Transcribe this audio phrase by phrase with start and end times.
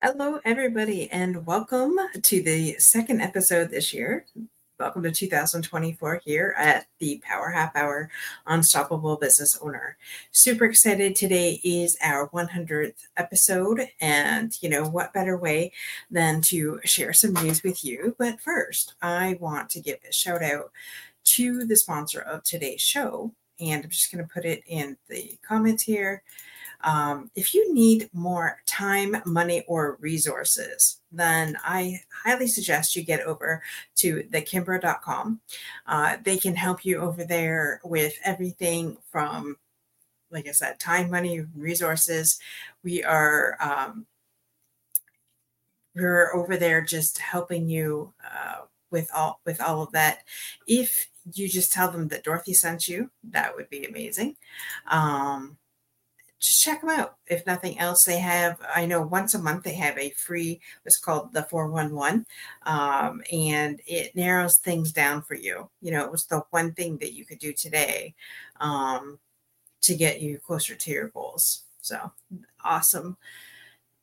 [0.00, 4.26] Hello, everybody, and welcome to the second episode this year.
[4.78, 8.08] Welcome to 2024 here at the Power Half Hour
[8.46, 9.96] Unstoppable Business Owner.
[10.30, 11.16] Super excited.
[11.16, 15.72] Today is our 100th episode, and you know, what better way
[16.12, 18.14] than to share some news with you?
[18.20, 20.70] But first, I want to give a shout out
[21.24, 25.36] to the sponsor of today's show, and I'm just going to put it in the
[25.44, 26.22] comments here.
[26.82, 33.20] Um, if you need more time, money, or resources, then I highly suggest you get
[33.22, 33.62] over
[33.96, 35.40] to thekimbra.com.
[35.86, 39.56] Uh, they can help you over there with everything from,
[40.30, 42.38] like I said, time, money, resources.
[42.84, 44.06] We are um,
[45.98, 50.20] we're over there just helping you uh, with all with all of that.
[50.66, 54.36] If you just tell them that Dorothy sent you, that would be amazing.
[54.86, 55.58] Um,
[56.40, 57.16] just check them out.
[57.26, 60.98] If nothing else, they have, I know once a month they have a free, what's
[60.98, 62.24] called the 411,
[62.64, 65.68] um, and it narrows things down for you.
[65.80, 68.14] You know, it was the one thing that you could do today
[68.60, 69.18] um,
[69.82, 71.64] to get you closer to your goals.
[71.80, 72.12] So
[72.64, 73.16] awesome.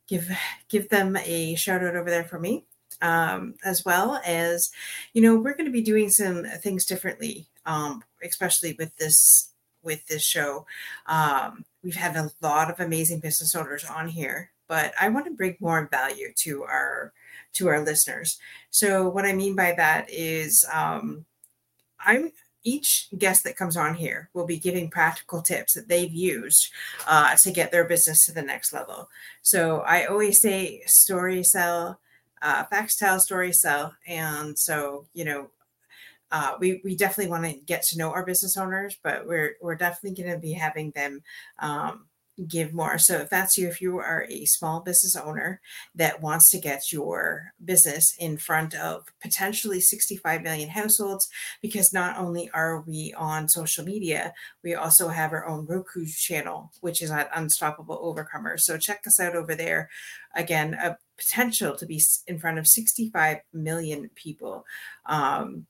[0.08, 0.30] Give
[0.68, 2.64] give them a shout out over there for me.
[3.02, 4.70] Um, as well as,
[5.12, 9.50] you know, we're going to be doing some things differently, um, especially with this
[9.86, 10.66] with this show.
[11.06, 15.32] Um, we've had a lot of amazing business owners on here, but I want to
[15.32, 17.14] bring more value to our
[17.54, 18.38] to our listeners.
[18.70, 21.24] So what I mean by that is um,
[22.04, 22.32] I'm
[22.66, 26.72] each guest that comes on here will be giving practical tips that they've used
[27.06, 29.08] uh, to get their business to the next level.
[29.42, 32.00] So I always say story sell,
[32.42, 33.94] uh, facts tell, story sell.
[34.06, 35.48] And so, you know,
[36.32, 39.76] uh, we we definitely want to get to know our business owners, but we're we're
[39.76, 41.22] definitely going to be having them
[41.60, 42.06] um,
[42.46, 42.98] give more.
[42.98, 45.60] So if that's you, if you are a small business owner
[45.94, 51.28] that wants to get your business in front of potentially 65 million households,
[51.62, 56.70] because not only are we on social media, we also have our own Roku channel,
[56.80, 58.60] which is at Unstoppable Overcomers.
[58.60, 59.88] So check us out over there.
[60.34, 64.66] Again, a potential to be in front of 65 million people.
[65.06, 65.66] Um,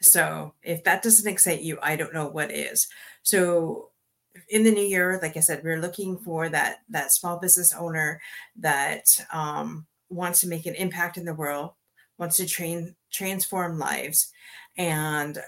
[0.00, 2.88] so if that doesn't excite you, I don't know what is.
[3.22, 3.90] So
[4.48, 8.20] in the new year, like I said, we're looking for that that small business owner
[8.56, 11.72] that um, wants to make an impact in the world,
[12.18, 14.32] wants to train transform lives,
[14.76, 15.38] and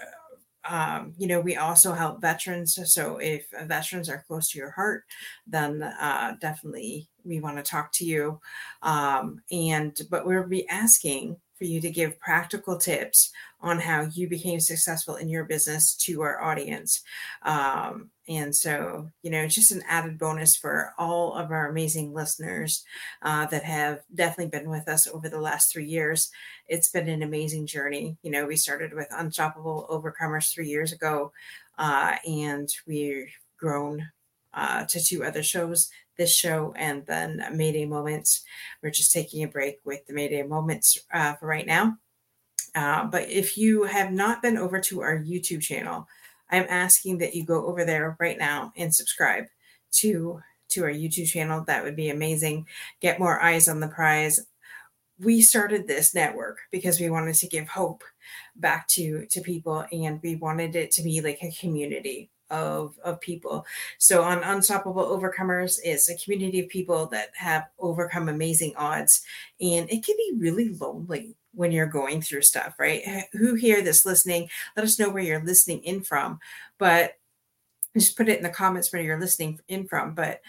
[0.68, 2.78] um, you know we also help veterans.
[2.92, 5.04] So if veterans are close to your heart,
[5.46, 8.40] then uh, definitely we want to talk to you.
[8.82, 13.30] Um, and but we'll be asking for you to give practical tips
[13.62, 17.02] on how you became successful in your business to our audience.
[17.42, 22.84] Um, and so, you know, just an added bonus for all of our amazing listeners
[23.22, 26.30] uh, that have definitely been with us over the last three years.
[26.68, 28.16] It's been an amazing journey.
[28.22, 31.32] You know, we started with Unstoppable Overcomers three years ago,
[31.78, 34.08] uh, and we've grown
[34.54, 38.44] uh, to two other shows this show and then Mayday Moments.
[38.82, 41.96] We're just taking a break with the Mayday Moments uh, for right now.
[42.74, 46.06] Uh, but if you have not been over to our YouTube channel,
[46.50, 49.44] I'm asking that you go over there right now and subscribe
[49.92, 51.64] to to our YouTube channel.
[51.64, 52.66] That would be amazing.
[53.00, 54.40] Get more eyes on the prize.
[55.18, 58.04] We started this network because we wanted to give hope
[58.56, 63.20] back to to people and we wanted it to be like a community of of
[63.20, 63.64] people.
[63.98, 69.22] So on Unstoppable Overcomers is a community of people that have overcome amazing odds,
[69.60, 73.02] and it can be really lonely when you're going through stuff, right?
[73.32, 74.48] Who here that's listening?
[74.76, 76.38] Let us know where you're listening in from,
[76.78, 77.14] but
[77.96, 80.14] just put it in the comments where you're listening in from.
[80.14, 80.40] But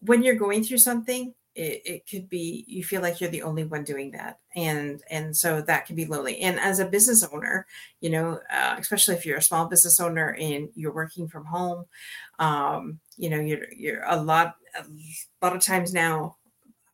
[0.00, 3.64] when you're going through something, it, it could be you feel like you're the only
[3.64, 7.66] one doing that and and so that can be lonely and as a business owner
[8.00, 11.84] you know uh, especially if you're a small business owner and you're working from home
[12.38, 14.84] um, you know you're you're a lot a
[15.44, 16.36] lot of times now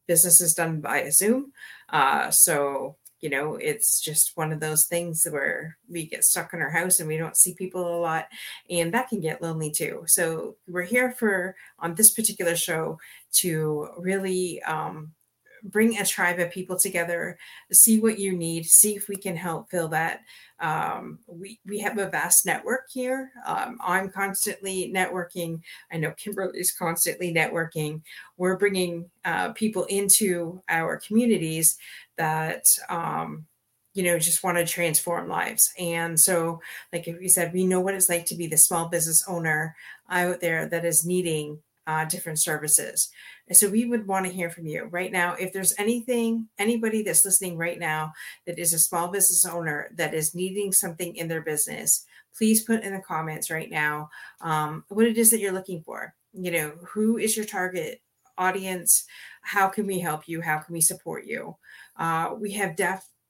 [0.07, 1.53] business is done by zoom
[1.91, 6.61] uh, so you know, it's just one of those things where we get stuck in
[6.61, 8.29] our house and we don't see people a lot,
[8.69, 10.03] and that can get lonely too.
[10.07, 12.99] So we're here for on this particular show
[13.41, 15.15] to really um,
[15.63, 17.39] bring a tribe of people together,
[17.73, 20.21] see what you need, see if we can help fill that.
[20.61, 23.33] Um, we, we have a vast network here.
[23.47, 25.63] Um, I'm constantly networking.
[25.91, 28.03] I know Kimberly is constantly networking.
[28.37, 31.79] We're bringing uh, people into our communities
[32.17, 33.47] that, um,
[33.95, 35.73] you know, just want to transform lives.
[35.79, 36.61] And so,
[36.93, 39.77] like we said, we know what it's like to be the small business owner
[40.11, 43.11] out there that is needing uh, different services.
[43.49, 45.35] And so we would want to hear from you right now.
[45.35, 48.13] If there's anything, anybody that's listening right now
[48.47, 52.07] that is a small business owner that is needing something in their business,
[52.37, 54.09] please put in the comments right now
[54.41, 56.15] um, what it is that you're looking for.
[56.33, 58.01] You know, who is your target
[58.39, 59.05] audience?
[59.43, 60.41] How can we help you?
[60.41, 61.57] How can we support you?
[61.97, 62.77] Uh, we have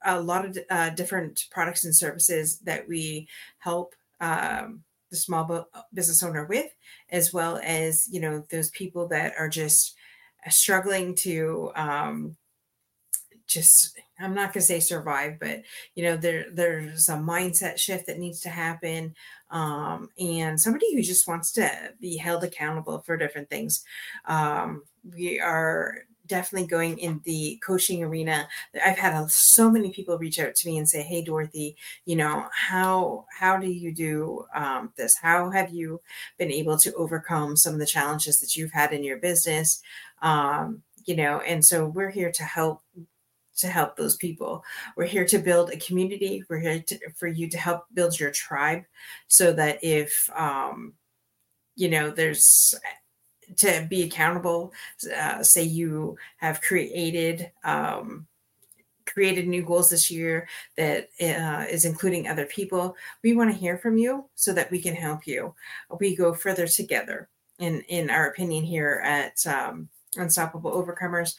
[0.03, 3.27] a lot of uh, different products and services that we
[3.59, 6.71] help um, the small business owner with,
[7.09, 9.95] as well as you know those people that are just
[10.49, 12.35] struggling to um,
[13.47, 15.63] just I'm not going to say survive, but
[15.95, 19.15] you know there there's a mindset shift that needs to happen,
[19.51, 23.83] um, and somebody who just wants to be held accountable for different things.
[24.25, 28.47] Um, we are definitely going in the coaching arena.
[28.83, 31.75] I've had a, so many people reach out to me and say hey dorothy
[32.05, 35.13] you know how how do you do um, this?
[35.21, 36.01] How have you
[36.37, 39.81] been able to overcome some of the challenges that you've had in your business?
[40.21, 42.81] Um, you know and so we're here to help
[43.57, 44.63] to help those people.
[44.97, 46.43] We're here to build a community.
[46.49, 48.83] We're here to, for you to help build your tribe
[49.27, 50.93] so that if um,
[51.75, 52.75] you know there's
[53.57, 54.73] to be accountable.
[55.15, 58.27] Uh, say you have created um,
[59.05, 60.47] created new goals this year
[60.77, 62.95] that uh, is including other people.
[63.23, 65.53] We want to hear from you so that we can help you.
[65.99, 67.29] We go further together.
[67.59, 69.87] In in our opinion here at um,
[70.17, 71.35] Unstoppable Overcomers,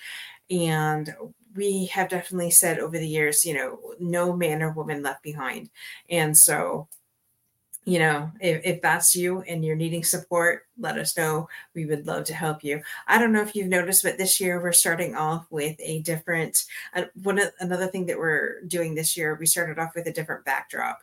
[0.48, 1.14] and
[1.54, 5.70] we have definitely said over the years, you know, no man or woman left behind.
[6.08, 6.88] And so
[7.86, 11.48] you know, if, if that's you and you're needing support, let us know.
[11.72, 12.82] We would love to help you.
[13.06, 16.64] I don't know if you've noticed, but this year we're starting off with a different
[16.96, 17.40] uh, one.
[17.60, 20.98] Another thing that we're doing this year, we started off with a different backdrop.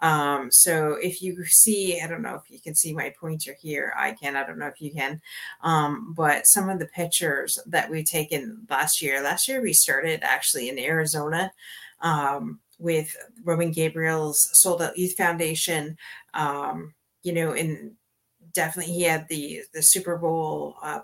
[0.00, 3.92] Um, so if you see, I don't know if you can see my pointer here.
[3.96, 4.36] I can.
[4.36, 5.20] I don't know if you can.
[5.62, 9.20] Um, but some of the pictures that we've taken last year.
[9.24, 11.50] Last year we started actually in Arizona.
[12.00, 15.96] Um, with Roman Gabriel's Sold Out Youth Foundation.
[16.34, 17.92] Um, you know, and
[18.52, 20.76] definitely he had the the Super Bowl.
[20.82, 21.00] Uh,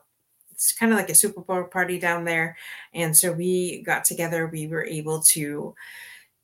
[0.52, 2.56] it's kind of like a Super Bowl party down there,
[2.92, 4.46] and so we got together.
[4.46, 5.74] We were able to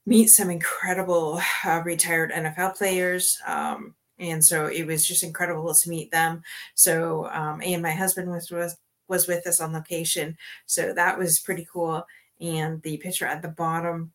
[0.06, 3.38] meet some incredible uh, retired NFL players.
[3.46, 6.42] Um, and so it was just incredible to meet them.
[6.74, 8.76] So, um, and my husband was with
[9.08, 10.36] was with us on location,
[10.66, 12.04] so that was pretty cool.
[12.40, 14.12] And the picture at the bottom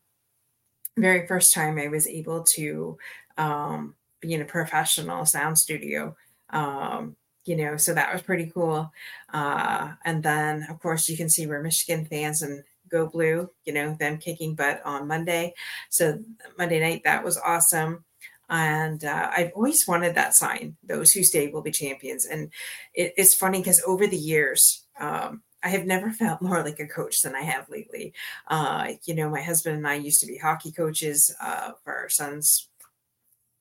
[0.98, 2.98] very first time I was able to
[3.38, 6.16] um, be in a professional sound studio.
[6.50, 7.16] Um,
[7.46, 8.92] you know, so that was pretty cool.
[9.32, 13.74] Uh, and then, of course, you can see we're Michigan fans and go blue, you
[13.74, 15.54] know, them kicking butt on Monday.
[15.90, 16.20] So,
[16.58, 18.04] Monday night, that was awesome.
[18.50, 22.26] And uh, I've always wanted that sign those who stay will be champions.
[22.26, 22.52] And
[22.94, 26.88] it, it's funny because over the years, um, I have never felt more like a
[26.88, 28.14] coach than I have lately.
[28.48, 32.10] Uh, you know, my husband and I used to be hockey coaches uh, for our
[32.10, 32.70] sons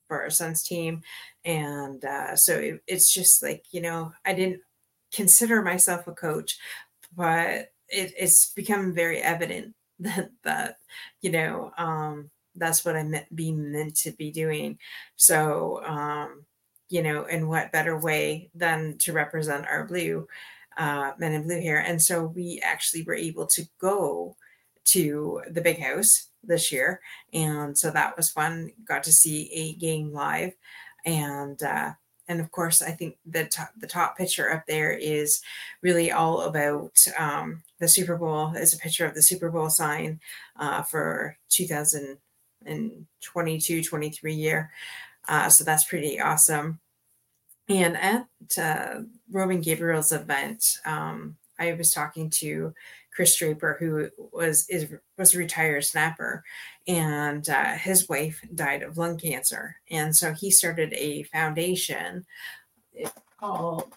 [0.07, 1.01] for our son's team,
[1.45, 4.61] and uh, so it, it's just like you know, I didn't
[5.11, 6.57] consider myself a coach,
[7.15, 10.77] but it, it's become very evident that that
[11.21, 14.77] you know um, that's what I meant being meant to be doing.
[15.15, 16.45] So um,
[16.89, 20.27] you know, in what better way than to represent our blue
[20.77, 21.79] uh, Men in Blue here.
[21.79, 24.37] And so we actually were able to go
[24.85, 27.01] to the big house this year.
[27.33, 28.71] And so that was fun.
[28.87, 30.53] Got to see a game live.
[31.05, 31.91] And, uh,
[32.27, 35.41] and of course, I think the top, the top picture up there is
[35.81, 38.53] really all about um, the Super Bowl.
[38.55, 40.19] Is a picture of the Super Bowl sign
[40.59, 44.71] uh, for 2022 23 year.
[45.27, 46.79] Uh, so that's pretty awesome.
[47.67, 52.73] And at uh, Roman Gabriel's event, um, I was talking to
[53.15, 56.43] Chris Draper, who was is was a retired snapper,
[56.87, 62.25] and uh, his wife died of lung cancer, and so he started a foundation
[63.39, 63.93] called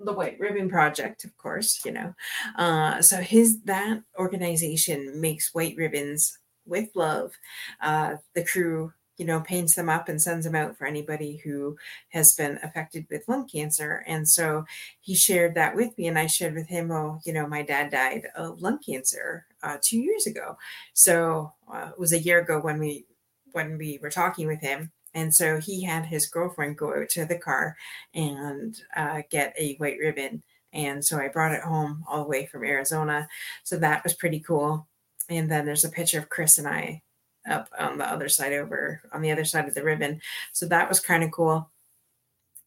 [0.00, 2.14] the White Ribbon Project, of course, you know.
[2.56, 7.32] Uh, so his that organization makes white ribbons with love.
[7.80, 11.76] Uh, the crew you know, paints them up and sends them out for anybody who
[12.10, 14.04] has been affected with lung cancer.
[14.06, 14.64] And so
[15.00, 17.90] he shared that with me, and I shared with him, oh, you know, my dad
[17.90, 20.56] died of lung cancer uh, two years ago.
[20.94, 23.06] So uh, it was a year ago when we
[23.52, 24.92] when we were talking with him.
[25.14, 27.76] And so he had his girlfriend go out to the car
[28.14, 30.42] and uh, get a white ribbon.
[30.72, 33.26] And so I brought it home all the way from Arizona.
[33.64, 34.86] So that was pretty cool.
[35.28, 37.02] And then there's a picture of Chris and I
[37.48, 40.20] up on the other side over on the other side of the ribbon.
[40.52, 41.70] So that was kind of cool.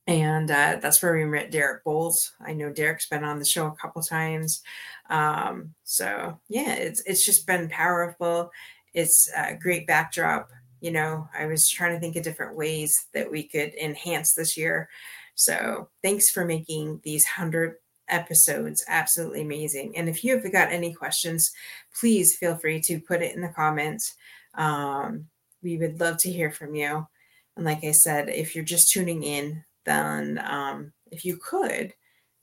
[0.07, 2.33] and uh, that's where we met Derek Bowles.
[2.45, 4.61] I know Derek's been on the show a couple times,
[5.09, 8.51] um, so yeah, it's it's just been powerful.
[8.93, 10.49] It's a great backdrop.
[10.81, 14.57] You know, I was trying to think of different ways that we could enhance this
[14.57, 14.89] year.
[15.35, 17.75] So thanks for making these hundred
[18.09, 19.95] episodes absolutely amazing.
[19.95, 21.51] And if you have got any questions,
[21.97, 24.15] please feel free to put it in the comments.
[24.55, 25.27] Um,
[25.61, 27.07] we would love to hear from you.
[27.55, 31.93] And like I said, if you're just tuning in, then um, if you could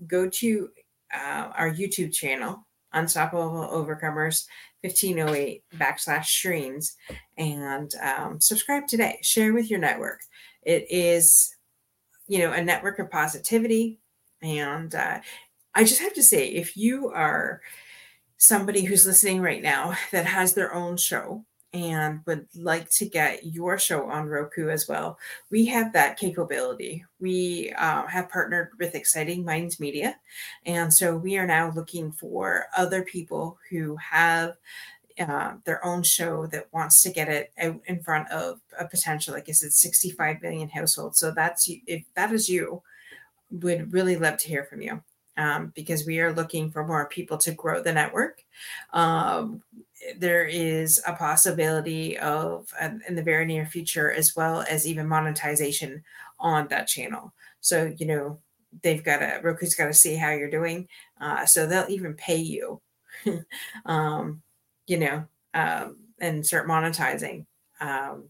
[0.07, 0.69] go to
[1.15, 4.47] uh, our YouTube channel, Unstoppable Overcomers
[4.83, 6.97] 1508 backslash streams,
[7.37, 9.19] and um, subscribe today.
[9.23, 10.21] Share with your network.
[10.63, 11.55] It is,
[12.29, 13.99] you know, a network of positivity.
[14.43, 15.21] And uh,
[15.75, 17.61] I just have to say, if you are
[18.37, 23.45] somebody who's listening right now that has their own show, and would like to get
[23.45, 25.19] your show on Roku as well,
[25.51, 27.05] we have that capability.
[27.21, 30.17] We uh, have partnered with Exciting Minds Media.
[30.65, 34.57] And so we are now looking for other people who have
[35.19, 39.35] uh, their own show that wants to get it out in front of a potential,
[39.35, 41.19] like I said, 65 million households.
[41.19, 42.83] So that's if that is you,
[43.51, 45.03] would really love to hear from you.
[45.37, 48.45] Um, because we are looking for more people to grow the network.
[48.93, 49.63] Um,
[50.17, 55.07] there is a possibility of um, in the very near future as well as even
[55.07, 56.03] monetization
[56.39, 57.33] on that channel.
[57.61, 58.39] So you know
[58.83, 60.87] they've got to roku's got to see how you're doing
[61.21, 62.81] uh, so they'll even pay you
[63.87, 64.43] um,
[64.87, 65.25] you know
[65.55, 67.47] um, and start monetizing.
[67.81, 68.25] Um,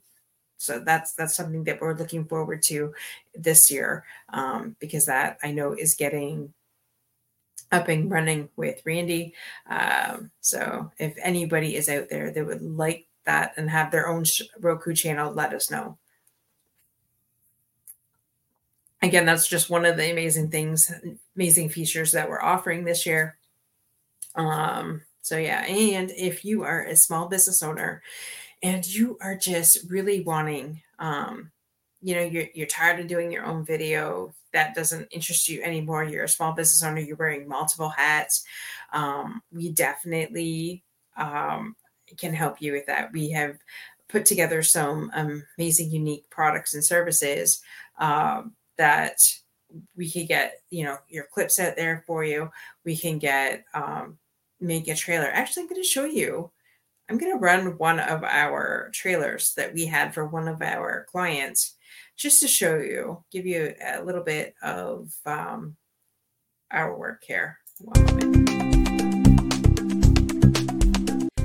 [0.58, 2.92] so that's that's something that we're looking forward to
[3.34, 6.52] this year um, because that i know is getting
[7.70, 9.34] up and running with Randy.
[9.68, 14.24] Um, so if anybody is out there that would like that and have their own
[14.60, 15.98] Roku channel, let us know.
[19.02, 20.90] Again, that's just one of the amazing things,
[21.36, 23.36] amazing features that we're offering this year.
[24.34, 28.02] Um, so yeah, and if you are a small business owner
[28.62, 31.52] and you are just really wanting um,
[32.00, 36.04] you know you're, you're tired of doing your own video that doesn't interest you anymore.
[36.04, 38.44] You're a small business owner you're wearing multiple hats.
[38.92, 40.82] Um, we definitely
[41.16, 41.76] um,
[42.16, 43.12] can help you with that.
[43.12, 43.58] We have
[44.08, 45.12] put together some
[45.58, 47.60] amazing unique products and services
[47.98, 49.18] um, that
[49.96, 52.50] we can get you know your clips out there for you.
[52.84, 54.18] We can get um,
[54.60, 55.26] make a trailer.
[55.26, 56.50] Actually i'm going to show you
[57.08, 61.06] i'm going to run one of our trailers that we had for one of our
[61.10, 61.76] clients
[62.18, 65.76] just to show you, give you a little bit of um,
[66.70, 67.58] our work here.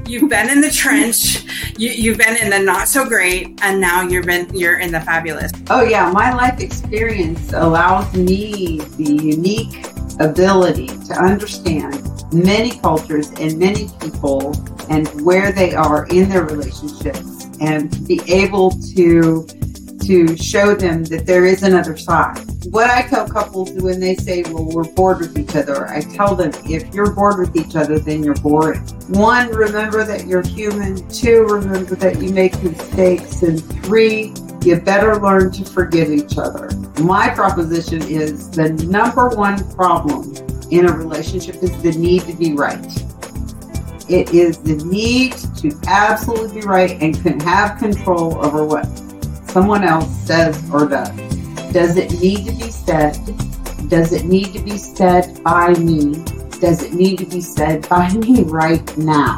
[0.08, 1.46] You've been in the trench,
[1.77, 5.01] you, have been in the not so great, and now you're been you're in the
[5.01, 5.51] fabulous.
[5.70, 9.86] Oh yeah, my life experience allows me the unique
[10.20, 12.01] ability to understand
[12.34, 14.53] many cultures and many people
[14.89, 19.48] and where they are in their relationships and be able to
[20.05, 22.39] to show them that there is another side.
[22.72, 26.36] What I tell couples when they say, well, we're bored with each other, I tell
[26.36, 28.79] them, if you're bored with each other, then you're boring.
[29.10, 31.07] One, remember that you're human.
[31.10, 33.41] Two, remember that you make mistakes.
[33.43, 34.33] And three,
[34.63, 36.69] you better learn to forgive each other.
[37.01, 40.33] My proposition is the number one problem
[40.72, 42.86] in a relationship is the need to be right.
[44.10, 48.86] It is the need to absolutely be right and can have control over what
[49.53, 51.12] someone else says or does.
[51.72, 53.13] Does it need to be said?
[53.88, 56.15] Does it need to be said by me?
[56.60, 59.38] Does it need to be said by me right now?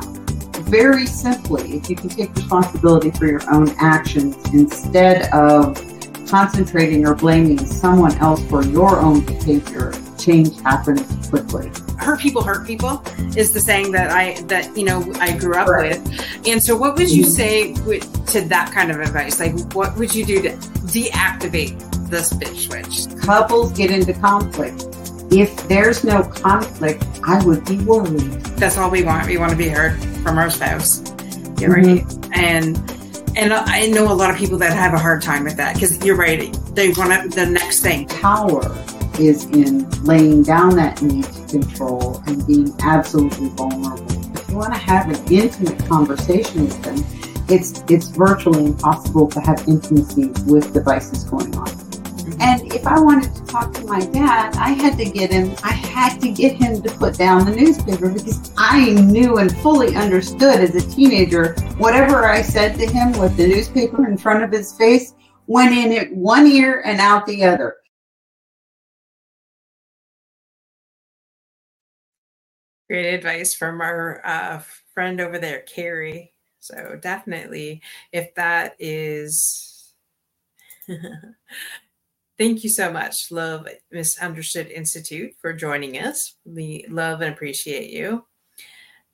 [0.69, 5.75] Very simply, if you can take responsibility for your own actions instead of
[6.29, 12.66] concentrating or blaming someone else for your own behavior, change happens quickly hurt people hurt
[12.66, 13.02] people
[13.36, 16.02] is the saying that I that you know I grew up right.
[16.02, 16.48] with.
[16.48, 19.40] And so, what would you say with, to that kind of advice?
[19.40, 23.24] Like, what would you do to deactivate this bitch switch?
[23.24, 24.86] Couples get into conflict.
[25.32, 28.32] If there's no conflict, I would be worried.
[28.58, 29.28] That's all we want.
[29.28, 31.00] We want to be heard from our spouse.
[31.60, 32.30] You're mm-hmm.
[32.30, 32.38] right.
[32.38, 32.78] And
[33.38, 36.04] and I know a lot of people that have a hard time with that because
[36.06, 36.54] you're right.
[36.74, 38.08] They want the next thing.
[38.08, 38.64] Power
[39.20, 44.38] is in laying down that need to control and being absolutely vulnerable.
[44.38, 47.04] If you want to have an intimate conversation with them,
[47.48, 51.68] it's it's virtually impossible to have intimacy with devices going on.
[52.40, 55.72] And if I wanted to talk to my dad, I had to get him, I
[55.72, 60.60] had to get him to put down the newspaper because I knew and fully understood
[60.60, 64.74] as a teenager, whatever I said to him with the newspaper in front of his
[64.74, 65.14] face
[65.48, 67.75] went in at one ear and out the other.
[72.89, 74.62] Great advice from our uh,
[74.94, 76.34] friend over there, Carrie.
[76.60, 79.94] So definitely, if that is,
[82.38, 86.36] thank you so much, Love Misunderstood Institute, for joining us.
[86.46, 88.25] We love and appreciate you.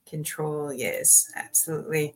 [0.07, 2.15] Control, yes, absolutely.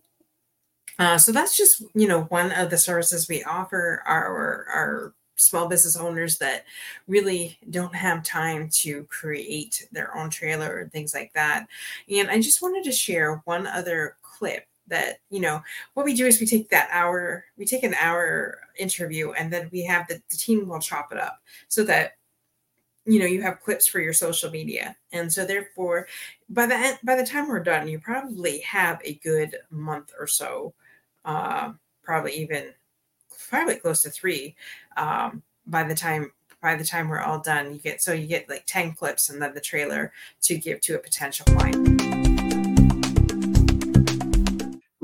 [0.97, 5.67] Uh, so that's just you know one of the services we offer our our small
[5.67, 6.65] business owners that
[7.07, 11.67] really don't have time to create their own trailer and things like that.
[12.09, 15.61] And I just wanted to share one other clip that you know
[15.95, 19.67] what we do is we take that hour we take an hour interview and then
[19.71, 22.17] we have the, the team will chop it up so that
[23.05, 26.07] you know you have clips for your social media and so therefore
[26.49, 30.73] by the by the time we're done you probably have a good month or so
[31.25, 31.71] uh,
[32.03, 32.71] probably even
[33.49, 34.55] probably close to three
[34.97, 38.49] um, by the time by the time we're all done you get so you get
[38.49, 40.11] like 10 clips and then the trailer
[40.41, 41.95] to give to a potential client.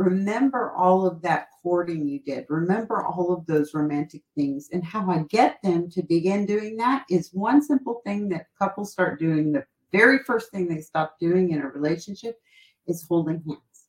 [0.02, 2.48] Remember all of that courting you did.
[2.50, 4.68] Remember all of those romantic things.
[4.74, 8.92] And how i get them to begin doing that is one simple thing that couples
[8.92, 9.52] start doing.
[9.52, 12.42] The very first thing they stop doing in a relationship
[12.88, 13.86] is holding hands.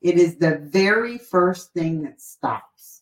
[0.00, 2.97] It is the very first thing that stops.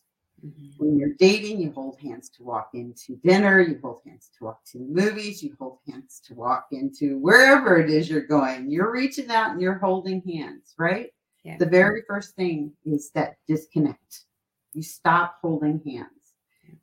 [0.47, 0.67] Mm-hmm.
[0.79, 4.65] When you're dating, you hold hands to walk into dinner, you hold hands to walk
[4.73, 8.71] to the movies, you hold hands to walk into wherever it is you're going.
[8.71, 11.09] You're reaching out and you're holding hands, right?
[11.43, 11.57] Yeah.
[11.59, 14.25] The very first thing is that disconnect.
[14.73, 16.11] You stop holding hands.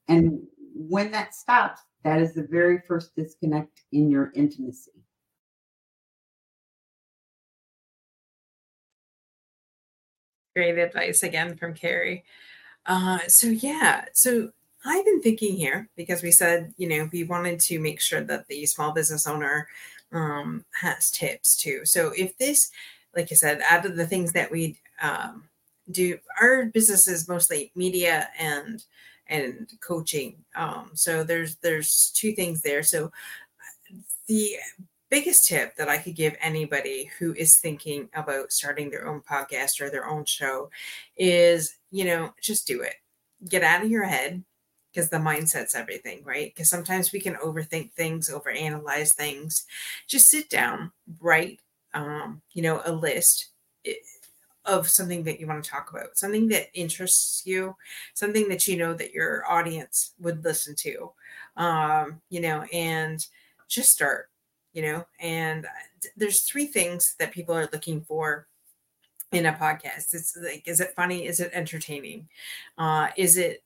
[0.07, 0.41] And
[0.75, 4.91] when that stops, that is the very first disconnect in your intimacy.
[10.55, 12.23] Great advice again from Carrie.
[12.85, 14.49] Uh, so yeah, so
[14.85, 18.47] I've been thinking here because we said, you know, we wanted to make sure that
[18.47, 19.67] the small business owner
[20.11, 21.85] um, has tips too.
[21.85, 22.71] So if this,
[23.15, 25.43] like I said, out of the things that we um,
[25.91, 28.83] do, our business is mostly media and
[29.27, 30.35] and coaching.
[30.55, 32.83] Um, so there's there's two things there.
[32.83, 33.11] So
[34.27, 34.57] the
[35.13, 39.79] biggest tip that I could give anybody who is thinking about starting their own podcast
[39.79, 40.71] or their own show
[41.15, 42.95] is, you know, just do it.
[43.47, 44.43] Get out of your head
[44.91, 46.51] because the mindset's everything, right?
[46.51, 49.67] Because sometimes we can overthink things, overanalyze things.
[50.07, 51.59] Just sit down, write,
[51.93, 53.49] um, you know, a list
[54.65, 57.75] of something that you want to talk about, something that interests you,
[58.15, 61.11] something that you know that your audience would listen to,
[61.55, 63.27] um, you know, and
[63.69, 64.29] just start
[64.73, 65.67] you know and
[66.17, 68.47] there's three things that people are looking for
[69.31, 70.13] in a podcast.
[70.13, 71.25] It's like is it funny?
[71.25, 72.27] Is it entertaining?
[72.77, 73.63] Uh is it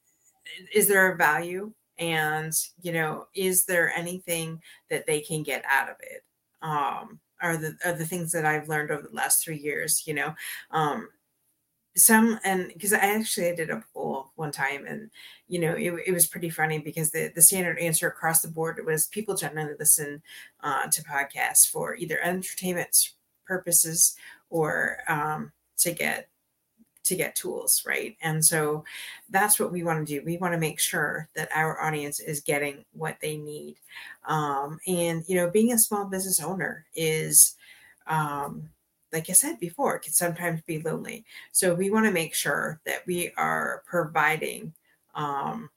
[0.74, 1.72] is there a value?
[2.00, 6.24] And you know is there anything that they can get out of it?
[6.62, 10.14] Um are the are the things that i've learned over the last three years you
[10.16, 10.34] know
[10.72, 11.08] um
[11.98, 15.10] some and because i actually did a poll one time and
[15.48, 18.80] you know it, it was pretty funny because the the standard answer across the board
[18.86, 20.22] was people generally listen
[20.64, 23.10] uh, to podcasts for either entertainment
[23.46, 24.16] purposes
[24.50, 26.30] or um, to get
[27.04, 28.18] to get tools right?
[28.22, 28.84] And so
[29.30, 30.26] that's what we want to do.
[30.26, 33.78] We want to make sure that our audience is getting what they need.
[34.28, 37.56] Um, and you know being a small business owner is
[38.08, 38.70] um,
[39.14, 41.26] like I said before, it can sometimes be lonely.
[41.52, 44.74] So we want to make sure that we are providing,
[45.16, 45.70] um,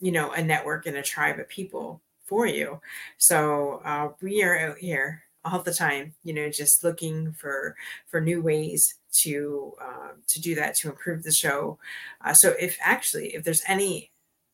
[0.00, 2.80] you know, a network and a tribe of people for you.
[3.18, 7.76] So uh, we are out here all the time, you know, just looking for
[8.06, 11.78] for new ways to uh, to do that to improve the show.
[12.24, 14.10] Uh, so if actually if there's any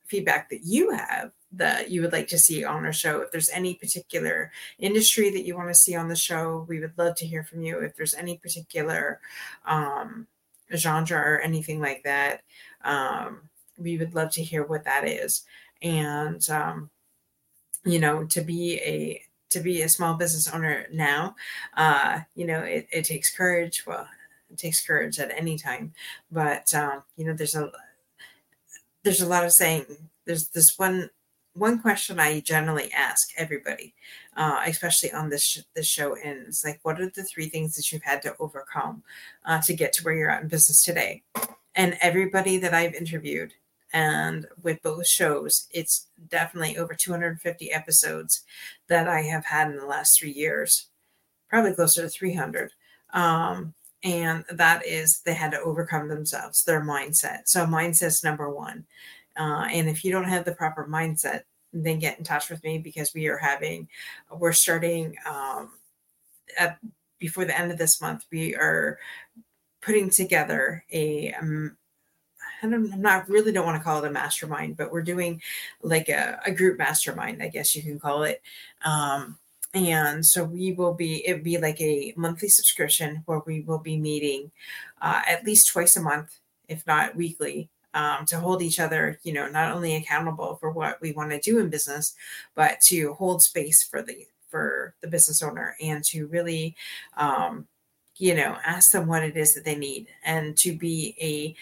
[0.06, 3.20] feedback that you have that you would like to see on our show.
[3.20, 6.96] If there's any particular industry that you want to see on the show, we would
[6.96, 7.78] love to hear from you.
[7.78, 9.20] If there's any particular
[9.66, 10.26] um,
[10.74, 12.42] genre or anything like that,
[12.84, 15.44] um, we would love to hear what that is.
[15.82, 16.90] And um,
[17.84, 21.34] you know, to be a to be a small business owner now,
[21.76, 23.84] uh, you know, it, it takes courage.
[23.86, 24.08] Well,
[24.50, 25.92] it takes courage at any time,
[26.30, 27.70] but um, you know, there's a
[29.02, 29.84] there's a lot of saying.
[30.24, 31.10] There's this one
[31.54, 33.94] one question I generally ask everybody,
[34.36, 37.76] uh, especially on this sh- this show, and it's like, what are the three things
[37.76, 39.02] that you've had to overcome
[39.44, 41.22] uh, to get to where you're at in business today?
[41.74, 43.52] And everybody that I've interviewed,
[43.92, 48.42] and with both shows, it's definitely over 250 episodes
[48.88, 50.86] that I have had in the last three years,
[51.48, 52.72] probably closer to 300.
[53.12, 57.42] Um, and that is they had to overcome themselves, their mindset.
[57.46, 58.84] So mindset's number one.
[59.36, 61.42] Uh, and if you don't have the proper mindset,
[61.72, 63.88] then get in touch with me because we are having,
[64.30, 65.70] we're starting um,
[66.58, 66.78] at,
[67.18, 68.98] before the end of this month, we are
[69.80, 71.76] putting together a um,
[72.62, 75.42] I don't, I'm not really don't want to call it a mastermind, but we're doing
[75.82, 78.40] like a, a group mastermind, I guess you can call it.
[78.84, 79.38] Um,
[79.74, 83.98] and so we will be it be like a monthly subscription where we will be
[83.98, 84.50] meeting
[85.00, 89.32] uh, at least twice a month if not weekly um, to hold each other you
[89.32, 92.14] know not only accountable for what we want to do in business
[92.54, 96.76] but to hold space for the for the business owner and to really
[97.16, 97.66] um,
[98.16, 101.54] you know ask them what it is that they need and to be a,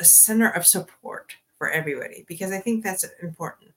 [0.00, 3.70] a center of support for everybody because i think that's important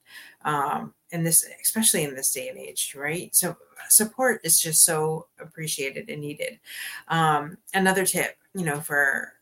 [0.45, 3.33] um, in this, especially in this day and age, right?
[3.35, 3.55] So
[3.89, 6.59] support is just so appreciated and needed.
[7.07, 9.33] Um, another tip, you know, for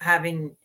[0.00, 0.56] having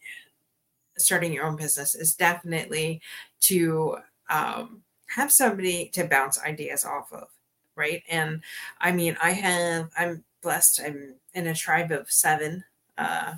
[1.00, 3.02] starting your own business is definitely
[3.42, 3.98] to
[4.30, 7.28] um, have somebody to bounce ideas off of,
[7.76, 8.04] right?
[8.10, 8.42] And
[8.80, 10.82] I mean, I have, I'm blessed.
[10.86, 12.64] I'm in a tribe of seven,
[12.98, 13.34] uh,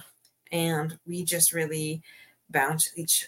[0.51, 2.01] and we just really
[2.49, 3.27] bounce each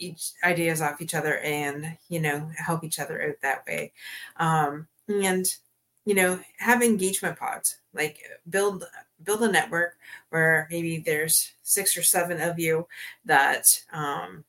[0.00, 3.92] each ideas off each other and you know help each other out that way
[4.36, 5.46] um, and
[6.04, 8.84] you know have engagement pods like build
[9.24, 9.96] build a network
[10.30, 12.86] where maybe there's six or seven of you
[13.24, 14.44] that um,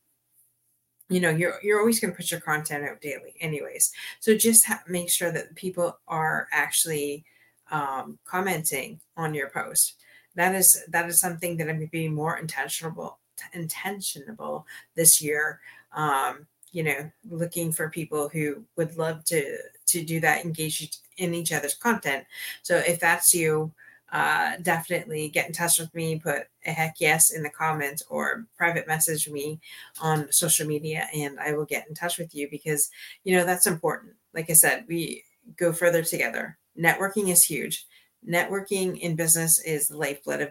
[1.08, 4.66] you know you're you're always going to put your content out daily anyways so just
[4.66, 7.24] ha- make sure that people are actually
[7.70, 9.96] um, commenting on your post
[10.36, 13.18] that is that is something that i'm going to be more intentional
[13.52, 15.60] intentional this year.
[15.92, 21.34] Um, you know, looking for people who would love to to do that, engage in
[21.34, 22.24] each other's content.
[22.62, 23.72] So if that's you,
[24.12, 26.18] uh, definitely get in touch with me.
[26.18, 29.60] Put a heck yes in the comments or private message me
[30.00, 32.90] on social media, and I will get in touch with you because
[33.24, 34.14] you know that's important.
[34.34, 35.24] Like I said, we
[35.56, 36.58] go further together.
[36.78, 37.86] Networking is huge.
[38.28, 40.50] Networking in business is the lifeblood of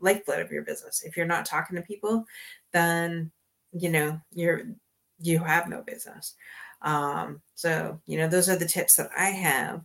[0.00, 1.02] lifeblood of your business.
[1.04, 2.24] If you're not talking to people,
[2.72, 3.32] then
[3.72, 4.62] you know you're
[5.18, 6.34] you have no business.
[6.82, 9.82] Um, so you know those are the tips that I have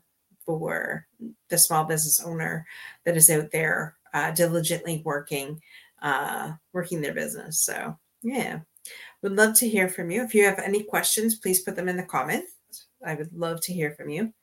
[0.48, 1.06] for
[1.50, 2.66] the small business owner
[3.06, 5.62] that is out there uh, diligently working
[6.02, 7.60] uh, working their business.
[7.60, 8.60] So yeah,
[9.22, 10.24] would love to hear from you.
[10.24, 12.52] If you have any questions, please put them in the comments.
[13.06, 14.34] I would love to hear from you.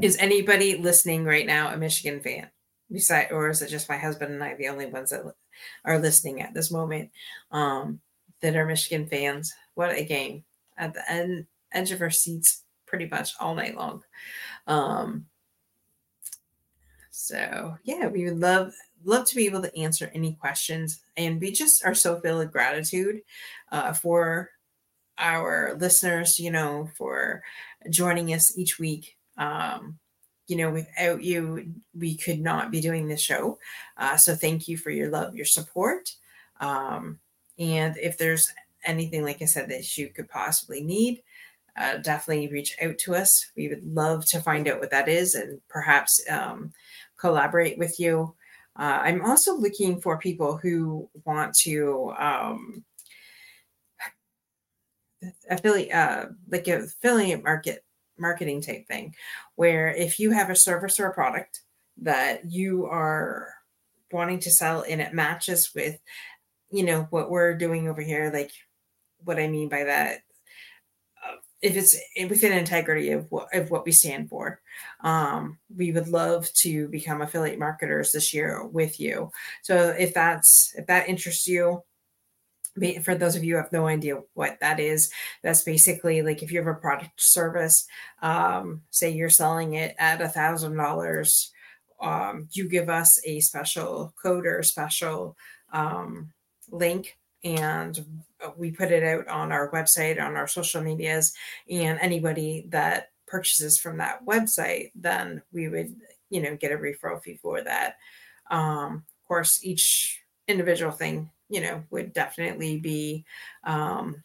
[0.00, 2.48] Is anybody listening right now a Michigan fan?
[2.92, 5.24] Beside, or is it just my husband and I, the only ones that
[5.84, 7.10] are listening at this moment,
[7.50, 8.00] um,
[8.42, 9.52] that are Michigan fans?
[9.74, 10.44] What a game
[10.76, 14.02] at the end, edge of our seats, pretty much all night long.
[14.66, 15.26] Um,
[17.10, 18.72] so yeah, we would love
[19.04, 22.52] love to be able to answer any questions, and we just are so filled with
[22.52, 23.20] gratitude
[23.72, 24.50] uh, for
[25.18, 26.38] our listeners.
[26.38, 27.42] You know, for
[27.90, 29.98] joining us each week um,
[30.46, 33.58] you know, without you, we could not be doing this show.
[33.96, 36.14] Uh, so thank you for your love, your support.
[36.60, 37.18] Um,
[37.58, 38.52] and if there's
[38.84, 41.22] anything, like I said, that you could possibly need,
[41.78, 43.46] uh, definitely reach out to us.
[43.56, 46.72] We would love to find out what that is and perhaps um,
[47.18, 48.34] collaborate with you.
[48.78, 52.84] Uh, I'm also looking for people who want to um,
[55.50, 57.84] affiliate, uh, like affiliate market
[58.18, 59.14] marketing type thing
[59.56, 61.60] where if you have a service or a product
[61.98, 63.52] that you are
[64.12, 65.98] wanting to sell and it matches with
[66.70, 68.50] you know what we're doing over here like
[69.24, 70.20] what i mean by that
[71.62, 71.96] if it's
[72.28, 74.60] within integrity of what of what we stand for.
[75.00, 79.30] Um, we would love to become affiliate marketers this year with you.
[79.62, 81.82] So if that's if that interests you
[83.02, 85.10] for those of you who have no idea what that is,
[85.42, 87.86] that's basically like if you have a product service,
[88.22, 91.52] um, say you're selling it at a thousand dollars,
[92.00, 95.36] um, you give us a special code or special
[95.72, 96.32] um,
[96.70, 98.04] link and
[98.56, 101.32] we put it out on our website, on our social medias,
[101.70, 105.94] and anybody that purchases from that website, then we would,
[106.30, 107.96] you know, get a referral fee for that.
[108.50, 113.24] Um, of course, each individual thing you know would definitely be
[113.64, 114.22] um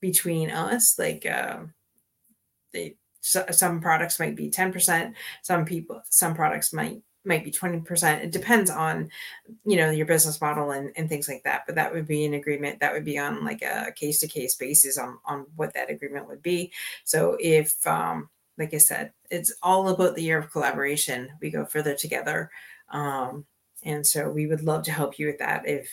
[0.00, 1.58] between us like uh
[2.72, 8.24] they so, some products might be 10% some people some products might might be 20%
[8.24, 9.10] it depends on
[9.64, 12.34] you know your business model and, and things like that but that would be an
[12.34, 15.90] agreement that would be on like a case to case basis on on what that
[15.90, 16.72] agreement would be.
[17.04, 21.28] So if um like i said it's all about the year of collaboration.
[21.40, 22.50] We go further together
[22.90, 23.44] um
[23.84, 25.68] and so we would love to help you with that.
[25.68, 25.88] If